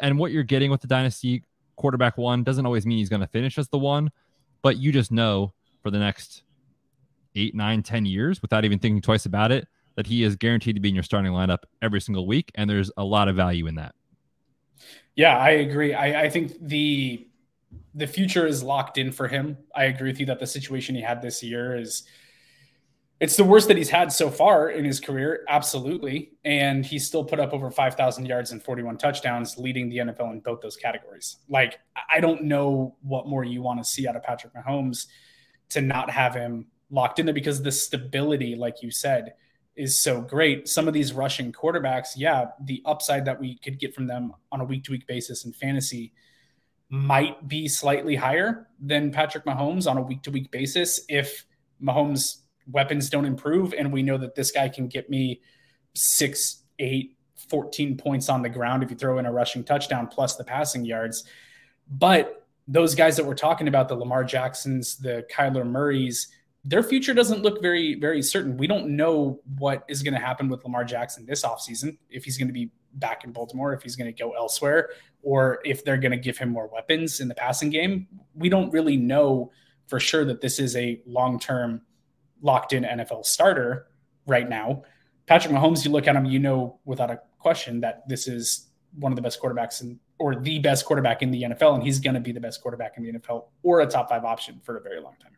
[0.00, 1.44] and what you're getting with the dynasty
[1.76, 4.10] quarterback one doesn't always mean he's going to finish as the one,
[4.62, 6.42] but you just know for the next
[7.34, 9.66] eight, nine, ten years without even thinking twice about it
[9.96, 12.90] that he is guaranteed to be in your starting lineup every single week, and there's
[12.96, 13.94] a lot of value in that.
[15.14, 15.92] Yeah, I agree.
[15.94, 17.26] I, I think the
[17.94, 19.56] the future is locked in for him.
[19.74, 22.04] I agree with you that the situation he had this year is
[23.20, 26.32] it's the worst that he's had so far in his career, absolutely.
[26.44, 30.40] And he still put up over 5,000 yards and 41 touchdowns, leading the NFL in
[30.40, 31.36] both those categories.
[31.46, 31.78] Like,
[32.10, 35.06] I don't know what more you want to see out of Patrick Mahomes
[35.68, 39.34] to not have him locked in there because the stability, like you said,
[39.76, 40.68] is so great.
[40.68, 44.60] Some of these rushing quarterbacks, yeah, the upside that we could get from them on
[44.60, 46.12] a week to week basis in fantasy
[46.90, 51.46] might be slightly higher than Patrick Mahomes on a week to week basis if
[51.82, 52.38] Mahomes'
[52.70, 53.72] weapons don't improve.
[53.72, 55.40] And we know that this guy can get me
[55.94, 57.16] six, eight,
[57.48, 60.84] 14 points on the ground if you throw in a rushing touchdown plus the passing
[60.84, 61.24] yards.
[61.88, 66.28] But those guys that we're talking about, the Lamar Jacksons, the Kyler Murrays,
[66.64, 68.56] their future doesn't look very, very certain.
[68.56, 72.36] We don't know what is going to happen with Lamar Jackson this offseason, if he's
[72.36, 74.90] going to be back in Baltimore, if he's going to go elsewhere,
[75.22, 78.06] or if they're going to give him more weapons in the passing game.
[78.34, 79.50] We don't really know
[79.86, 81.82] for sure that this is a long term
[82.42, 83.86] locked in NFL starter
[84.26, 84.82] right now.
[85.26, 88.68] Patrick Mahomes, you look at him, you know without a question that this is
[88.98, 92.00] one of the best quarterbacks in, or the best quarterback in the NFL, and he's
[92.00, 94.76] going to be the best quarterback in the NFL or a top five option for
[94.76, 95.32] a very long time.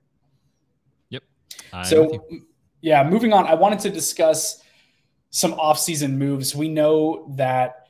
[1.73, 2.27] I'm so,
[2.81, 4.63] yeah, moving on, I wanted to discuss
[5.31, 6.55] some offseason moves.
[6.55, 7.89] We know that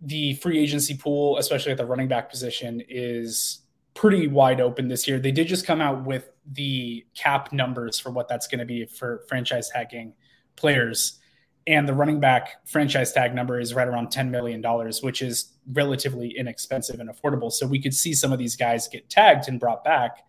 [0.00, 3.60] the free agency pool, especially at the running back position, is
[3.94, 5.18] pretty wide open this year.
[5.18, 8.84] They did just come out with the cap numbers for what that's going to be
[8.84, 10.14] for franchise tagging
[10.56, 11.20] players.
[11.68, 14.62] And the running back franchise tag number is right around $10 million,
[15.02, 17.52] which is relatively inexpensive and affordable.
[17.52, 20.24] So we could see some of these guys get tagged and brought back.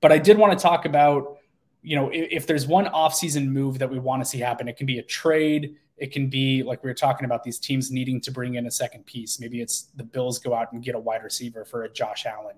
[0.00, 1.37] But I did want to talk about,
[1.88, 4.76] you know, if, if there's one offseason move that we want to see happen, it
[4.76, 5.76] can be a trade.
[5.96, 8.70] It can be like we were talking about these teams needing to bring in a
[8.70, 9.40] second piece.
[9.40, 12.56] Maybe it's the Bills go out and get a wide receiver for a Josh Allen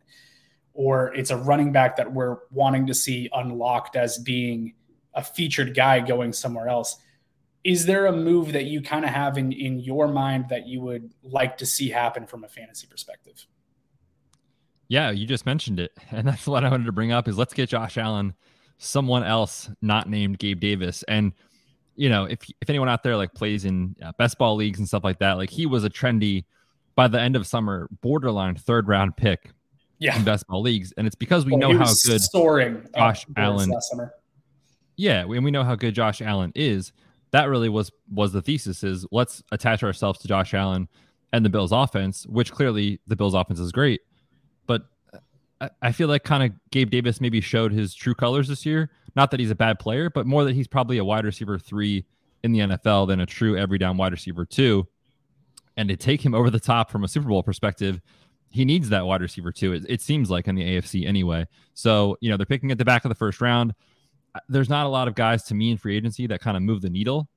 [0.75, 4.75] or it's a running back that we're wanting to see unlocked as being
[5.15, 6.97] a featured guy going somewhere else.
[7.65, 10.81] Is there a move that you kind of have in, in your mind that you
[10.81, 13.47] would like to see happen from a fantasy perspective?
[14.89, 15.93] Yeah, you just mentioned it.
[16.11, 18.35] And that's what I wanted to bring up is let's get Josh Allen
[18.81, 21.05] someone else not named Gabe Davis.
[21.05, 21.33] And
[21.95, 24.89] you know, if if anyone out there like plays in uh, best ball leagues and
[24.89, 26.45] stuff like that, like he was a trendy
[26.97, 29.51] by the end of summer borderline third round pick
[29.99, 30.17] yeah.
[30.17, 33.71] in best ball leagues, and it's because we well, know how good soaring Josh Allen.
[34.97, 36.93] Yeah, and we know how good Josh Allen is.
[37.33, 40.89] that really was was the thesis is let's attach ourselves to Josh Allen
[41.33, 44.01] and the Bills offense, which clearly the Bills offense is great.
[44.67, 44.83] But
[45.83, 48.91] I feel like kind of Gabe Davis maybe showed his true colors this year.
[49.15, 52.05] Not that he's a bad player, but more that he's probably a wide receiver three
[52.43, 54.87] in the NFL than a true every down wide receiver two.
[55.77, 58.01] And to take him over the top from a Super Bowl perspective,
[58.49, 59.73] he needs that wide receiver too.
[59.73, 61.47] It, it seems like in the AFC anyway.
[61.75, 63.75] So, you know, they're picking at the back of the first round.
[64.35, 66.63] Uh, there's not a lot of guys to me in free agency that kind of
[66.63, 67.29] move the needle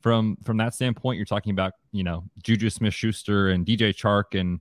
[0.00, 1.16] from from that standpoint.
[1.16, 4.60] You're talking about, you know, Juju Smith Schuster and DJ Chark and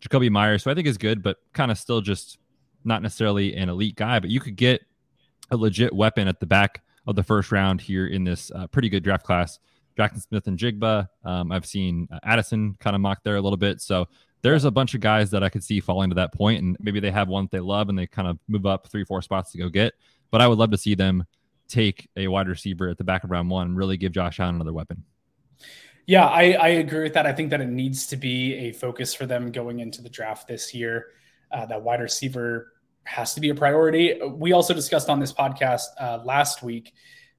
[0.00, 2.38] Jakobi Meyers, so I think is good, but kind of still just
[2.84, 4.18] not necessarily an elite guy.
[4.18, 4.82] But you could get
[5.50, 8.88] a legit weapon at the back of the first round here in this uh, pretty
[8.88, 9.58] good draft class.
[9.96, 11.08] Jackson Smith-Njigba.
[11.24, 13.80] Um, I've seen uh, Addison kind of mock there a little bit.
[13.80, 14.08] So
[14.42, 17.00] there's a bunch of guys that I could see falling to that point, and maybe
[17.00, 19.52] they have one that they love and they kind of move up three, four spots
[19.52, 19.94] to go get.
[20.30, 21.24] But I would love to see them
[21.68, 24.56] take a wide receiver at the back of round one and really give Josh Allen
[24.56, 25.04] another weapon.
[26.06, 27.24] Yeah, I, I agree with that.
[27.24, 30.46] I think that it needs to be a focus for them going into the draft
[30.46, 31.06] this year.
[31.50, 32.72] Uh, that wide receiver
[33.04, 34.20] has to be a priority.
[34.22, 36.92] We also discussed on this podcast uh, last week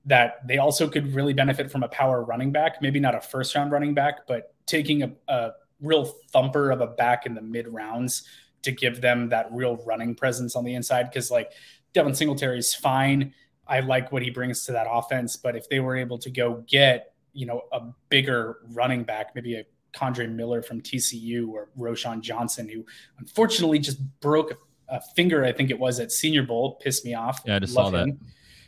[0.06, 3.56] that they also could really benefit from a power running back, maybe not a first
[3.56, 5.52] round running back, but taking a, a
[5.82, 8.24] real thumper of a back in the mid rounds
[8.62, 11.12] to give them that real running presence on the inside.
[11.14, 11.52] Cause like
[11.94, 13.34] Devin Singletary is fine.
[13.68, 16.64] I like what he brings to that offense, but if they were able to go
[16.68, 22.22] get, you know, a bigger running back, maybe a Kendre Miller from TCU or Roschon
[22.22, 22.86] Johnson, who
[23.18, 24.58] unfortunately just broke a,
[24.90, 27.42] a, finger, I think it was at Senior Bowl, pissed me off.
[27.46, 28.10] Yeah, I just Love saw him.
[28.10, 28.18] that.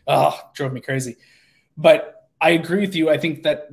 [0.07, 1.17] Oh, drove me crazy.
[1.75, 3.09] But I agree with you.
[3.09, 3.69] I think that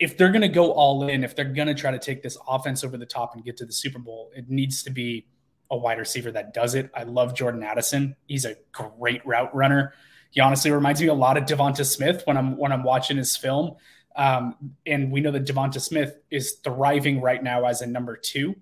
[0.00, 2.36] if they're going to go all in, if they're going to try to take this
[2.48, 5.26] offense over the top and get to the Super Bowl, it needs to be
[5.70, 6.90] a wide receiver that does it.
[6.94, 8.16] I love Jordan Addison.
[8.26, 9.94] He's a great route runner.
[10.30, 13.36] He honestly reminds me a lot of DeVonta Smith when I'm when I'm watching his
[13.36, 13.76] film.
[14.16, 18.54] Um, and we know that DeVonta Smith is thriving right now as a number two.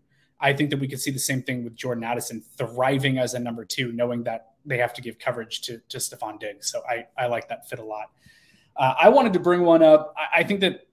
[0.42, 3.38] I think that we could see the same thing with Jordan Addison thriving as a
[3.38, 6.70] number two, knowing that they have to give coverage to to Stefon Diggs.
[6.70, 8.10] So I I like that fit a lot.
[8.76, 10.14] Uh, I wanted to bring one up.
[10.16, 10.86] I, I think that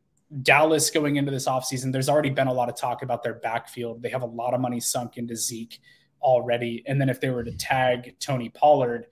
[0.43, 4.01] Dallas going into this offseason, there's already been a lot of talk about their backfield.
[4.01, 5.79] They have a lot of money sunk into Zeke
[6.21, 6.83] already.
[6.85, 9.07] And then if they were to tag Tony Pollard,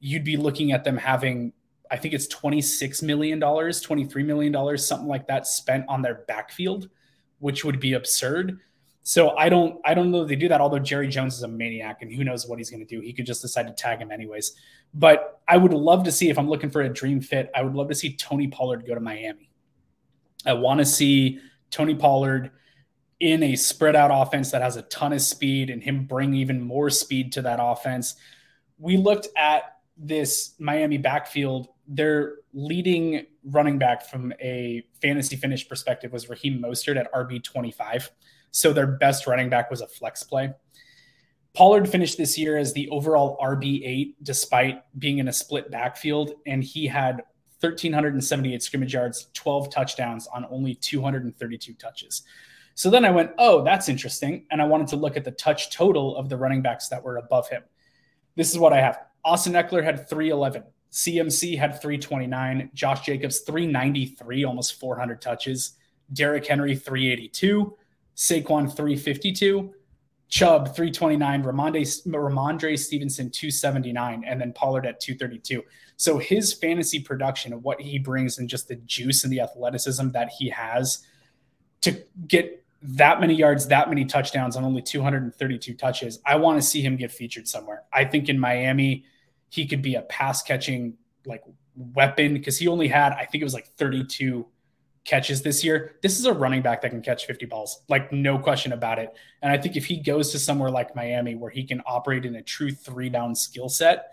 [0.00, 1.52] you'd be looking at them having,
[1.90, 6.88] I think it's $26 million, $23 million, something like that spent on their backfield,
[7.40, 8.60] which would be absurd.
[9.06, 11.48] So I don't I don't know if they do that, although Jerry Jones is a
[11.48, 13.00] maniac and who knows what he's gonna do.
[13.00, 14.54] He could just decide to tag him anyways.
[14.94, 17.74] But I would love to see if I'm looking for a dream fit, I would
[17.74, 19.50] love to see Tony Pollard go to Miami.
[20.46, 21.38] I want to see
[21.70, 22.50] Tony Pollard
[23.20, 26.60] in a spread out offense that has a ton of speed and him bring even
[26.60, 28.16] more speed to that offense.
[28.78, 31.68] We looked at this Miami backfield.
[31.86, 38.10] Their leading running back from a fantasy finish perspective was Raheem Mostert at RB 25.
[38.54, 40.52] So their best running back was a flex play.
[41.54, 46.62] Pollard finished this year as the overall RB8 despite being in a split backfield, and
[46.62, 47.16] he had
[47.58, 52.22] 1,378 scrimmage yards, 12 touchdowns on only 232 touches.
[52.76, 54.46] So then I went, oh, that's interesting.
[54.52, 57.16] And I wanted to look at the touch total of the running backs that were
[57.16, 57.64] above him.
[58.36, 60.62] This is what I have Austin Ekeler had 311.
[60.92, 62.70] CMC had 329.
[62.72, 65.72] Josh Jacobs, 393, almost 400 touches.
[66.12, 67.76] Derrick Henry, 382.
[68.16, 69.74] Saquon, 352.
[70.28, 75.62] Chubb 329, Ramondre, Rhamondre Stevenson 279, and then Pollard at 232.
[75.96, 80.10] So his fantasy production of what he brings and just the juice and the athleticism
[80.10, 81.06] that he has
[81.82, 86.66] to get that many yards, that many touchdowns on only 232 touches, I want to
[86.66, 87.84] see him get featured somewhere.
[87.92, 89.04] I think in Miami,
[89.50, 90.94] he could be a pass catching
[91.26, 91.44] like
[91.76, 94.46] weapon because he only had, I think it was like 32
[95.04, 95.96] catches this year.
[96.02, 99.14] This is a running back that can catch 50 balls, like no question about it.
[99.42, 102.36] And I think if he goes to somewhere like Miami where he can operate in
[102.36, 104.12] a true three down skill set,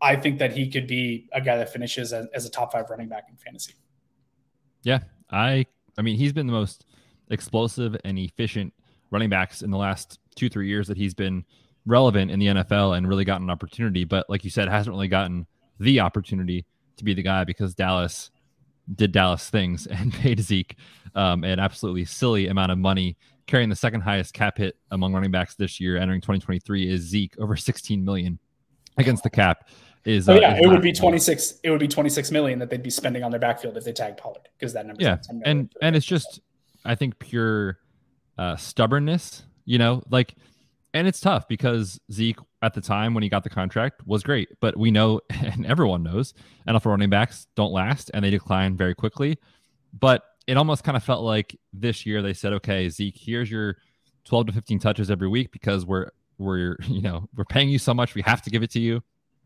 [0.00, 2.90] I think that he could be a guy that finishes as, as, a top five
[2.90, 3.74] running back in fantasy.
[4.82, 5.00] Yeah,
[5.30, 5.66] I
[5.98, 6.84] I mean he's been the most
[7.30, 8.74] explosive and efficient
[9.10, 11.44] running backs in the last two three years that he's been
[11.86, 14.04] relevant in the NFL and really gotten an opportunity.
[14.04, 15.46] But like you said, hasn't really gotten
[15.80, 16.66] the opportunity
[16.98, 18.30] to be the guy because Dallas
[18.94, 20.76] did Dallas things and paid Zeke
[21.14, 23.16] um, an absolutely silly amount of money.
[23.46, 27.38] Carrying the second highest cap hit among running backs this year, entering 2023, is Zeke
[27.38, 28.38] over 16 million
[28.98, 29.68] against the cap.
[30.04, 31.54] Is oh, yeah, uh, is it would be 26.
[31.62, 34.16] It would be 26 million that they'd be spending on their backfield if they tag
[34.16, 35.02] Pollard because that number.
[35.02, 36.40] Yeah, and and it's just,
[36.84, 37.78] I think pure
[38.38, 39.42] uh, stubbornness.
[39.64, 40.34] You know, like
[40.94, 44.48] and it's tough because Zeke at the time when he got the contract was great,
[44.60, 46.34] but we know and everyone knows
[46.68, 49.38] NFL running backs don't last and they decline very quickly.
[49.98, 53.76] but it almost kind of felt like this year they said, okay, Zeke, here's your
[54.26, 57.94] 12 to 15 touches every week because we're we're you know we're paying you so
[57.94, 59.02] much, we have to give it to you.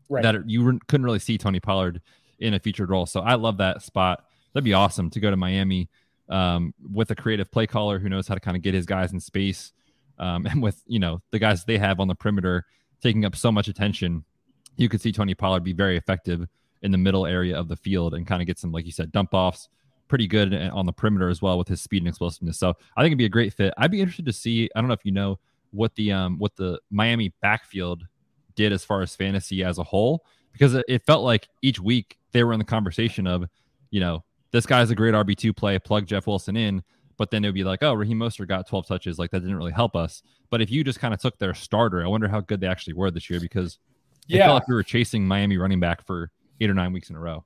[0.09, 0.23] Right.
[0.23, 2.01] That you couldn't really see Tony Pollard
[2.39, 3.05] in a featured role.
[3.05, 4.25] So I love that spot.
[4.53, 5.89] That'd be awesome to go to Miami
[6.27, 9.13] um, with a creative play caller who knows how to kind of get his guys
[9.13, 9.71] in space,
[10.19, 12.65] um, and with you know the guys they have on the perimeter
[13.01, 14.23] taking up so much attention,
[14.77, 16.47] you could see Tony Pollard be very effective
[16.81, 19.11] in the middle area of the field and kind of get some, like you said,
[19.11, 19.69] dump offs.
[20.07, 22.59] Pretty good on the perimeter as well with his speed and explosiveness.
[22.59, 23.73] So I think it'd be a great fit.
[23.77, 24.69] I'd be interested to see.
[24.75, 25.39] I don't know if you know
[25.71, 28.03] what the um what the Miami backfield
[28.55, 32.17] did as far as fantasy as a whole because it, it felt like each week
[32.31, 33.45] they were in the conversation of,
[33.89, 36.83] you know, this guy's a great RB two play, plug Jeff Wilson in,
[37.21, 39.55] but then it would be like, oh, Raheem Mostert got 12 touches, like that didn't
[39.55, 40.23] really help us.
[40.49, 42.93] But if you just kind of took their starter, I wonder how good they actually
[42.93, 43.77] were this year because
[44.25, 47.15] yeah, felt like we were chasing Miami running back for eight or nine weeks in
[47.15, 47.45] a row.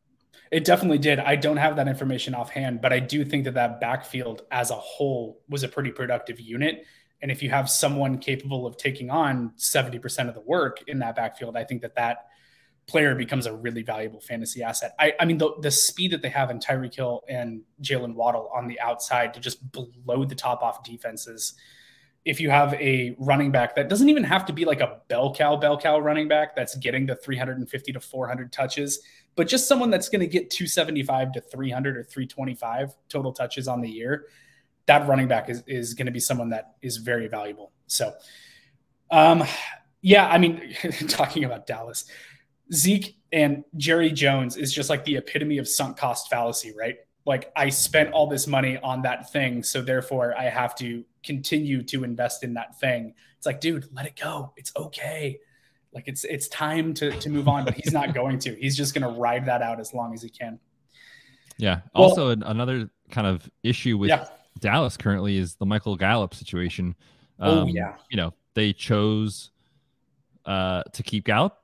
[0.49, 1.19] It definitely did.
[1.19, 4.75] I don't have that information offhand, but I do think that that backfield as a
[4.75, 6.85] whole was a pretty productive unit.
[7.21, 11.17] And if you have someone capable of taking on 70% of the work in that
[11.17, 12.27] backfield, I think that that
[12.87, 14.93] player becomes a really valuable fantasy asset.
[14.99, 18.49] I, I mean, the, the speed that they have in Tyreek Hill and Jaylen Waddle
[18.53, 21.55] on the outside to just blow the top off defenses.
[22.25, 25.33] If you have a running back that doesn't even have to be like a bell
[25.33, 29.01] cow, bell cow running back that's getting the 350 to 400 touches,
[29.35, 33.81] but just someone that's going to get 275 to 300 or 325 total touches on
[33.81, 34.27] the year,
[34.85, 37.71] that running back is, is going to be someone that is very valuable.
[37.87, 38.13] So,
[39.11, 39.43] um,
[40.01, 40.75] yeah, I mean,
[41.07, 42.05] talking about Dallas,
[42.73, 46.97] Zeke and Jerry Jones is just like the epitome of sunk cost fallacy, right?
[47.25, 51.81] Like I spent all this money on that thing, so therefore I have to continue
[51.83, 53.13] to invest in that thing.
[53.37, 54.53] It's like, dude, let it go.
[54.57, 55.39] It's okay.
[55.93, 58.55] Like it's it's time to to move on, but he's not going to.
[58.55, 60.59] He's just going to ride that out as long as he can.
[61.57, 61.81] Yeah.
[61.93, 64.27] Well, also, another kind of issue with yeah.
[64.59, 66.95] Dallas currently is the Michael Gallup situation.
[67.39, 67.95] Oh, um, oh yeah.
[68.09, 69.51] You know, they chose
[70.45, 71.57] uh, to keep Gallup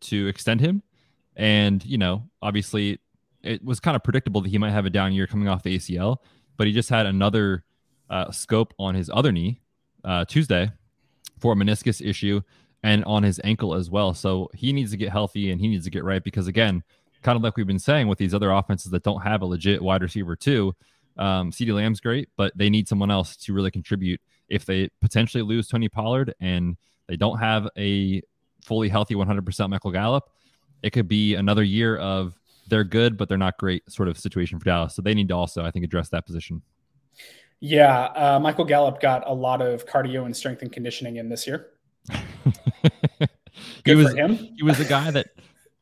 [0.00, 0.82] to extend him.
[1.36, 2.98] And, you know, obviously
[3.42, 5.76] it was kind of predictable that he might have a down year coming off the
[5.76, 6.18] ACL,
[6.56, 7.64] but he just had another
[8.10, 9.60] uh, scope on his other knee
[10.04, 10.70] uh, Tuesday
[11.38, 12.40] for a meniscus issue
[12.82, 14.14] and on his ankle as well.
[14.14, 16.82] So he needs to get healthy and he needs to get right because, again,
[17.22, 19.82] kind of like we've been saying with these other offenses that don't have a legit
[19.82, 20.74] wide receiver, too.
[21.18, 25.42] Um, CeeDee Lamb's great, but they need someone else to really contribute if they potentially
[25.42, 26.76] lose Tony Pollard and
[27.08, 28.22] they don't have a
[28.66, 30.24] fully healthy 100% Michael Gallup,
[30.82, 32.38] it could be another year of
[32.68, 34.94] they're good, but they're not great sort of situation for Dallas.
[34.94, 36.62] So they need to also, I think, address that position.
[37.60, 38.04] Yeah.
[38.06, 41.68] Uh, Michael Gallup got a lot of cardio and strength and conditioning in this year.
[43.84, 44.36] he was him.
[44.56, 45.28] he was a guy that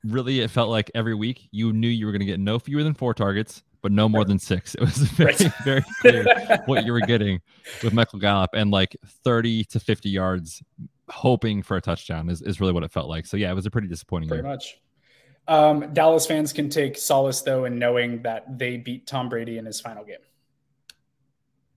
[0.05, 2.83] really it felt like every week you knew you were going to get no fewer
[2.83, 4.75] than four targets, but no more than six.
[4.75, 5.53] It was very, right.
[5.65, 6.25] very clear
[6.67, 7.41] what you were getting
[7.83, 10.63] with Michael Gallup and like 30 to 50 yards
[11.09, 13.27] hoping for a touchdown is, is really what it felt like.
[13.27, 14.51] So yeah, it was a pretty disappointing Pretty year.
[14.51, 14.81] much.
[15.47, 19.67] Um, Dallas fans can take solace though in knowing that they beat Tom Brady in
[19.67, 20.17] his final game.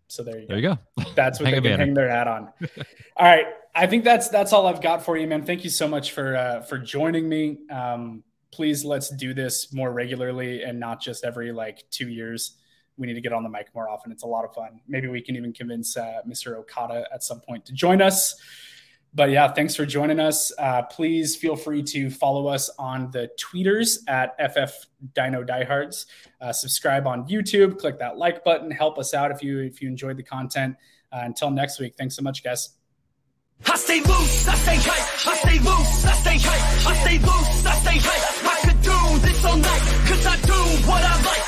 [0.07, 0.47] So there you go.
[0.47, 1.11] There you go.
[1.15, 2.53] That's what they can hang their hat on.
[3.17, 3.45] all right.
[3.75, 5.43] I think that's that's all I've got for you, man.
[5.43, 7.57] Thank you so much for uh, for joining me.
[7.69, 12.53] Um, please let's do this more regularly and not just every like two years.
[12.97, 14.11] We need to get on the mic more often.
[14.11, 14.79] It's a lot of fun.
[14.87, 16.55] Maybe we can even convince uh, Mr.
[16.55, 18.41] Okada at some point to join us
[19.17, 20.51] but yeah, thanks for joining us.
[20.59, 26.05] Uh, please feel free to follow us on the tweeters at FF Dino Diehards.
[26.39, 27.79] Uh, subscribe on YouTube.
[27.79, 28.69] Click that like button.
[28.69, 30.75] Help us out if you if you enjoyed the content.
[31.11, 32.69] Uh, until next week, thanks so much, guys.
[33.65, 37.65] I stay loose, I stay hype, I stay loose, I stay hype, I stay loose,
[37.65, 38.45] I stay hype.
[38.45, 41.46] I could do this all night, cause I do what I like.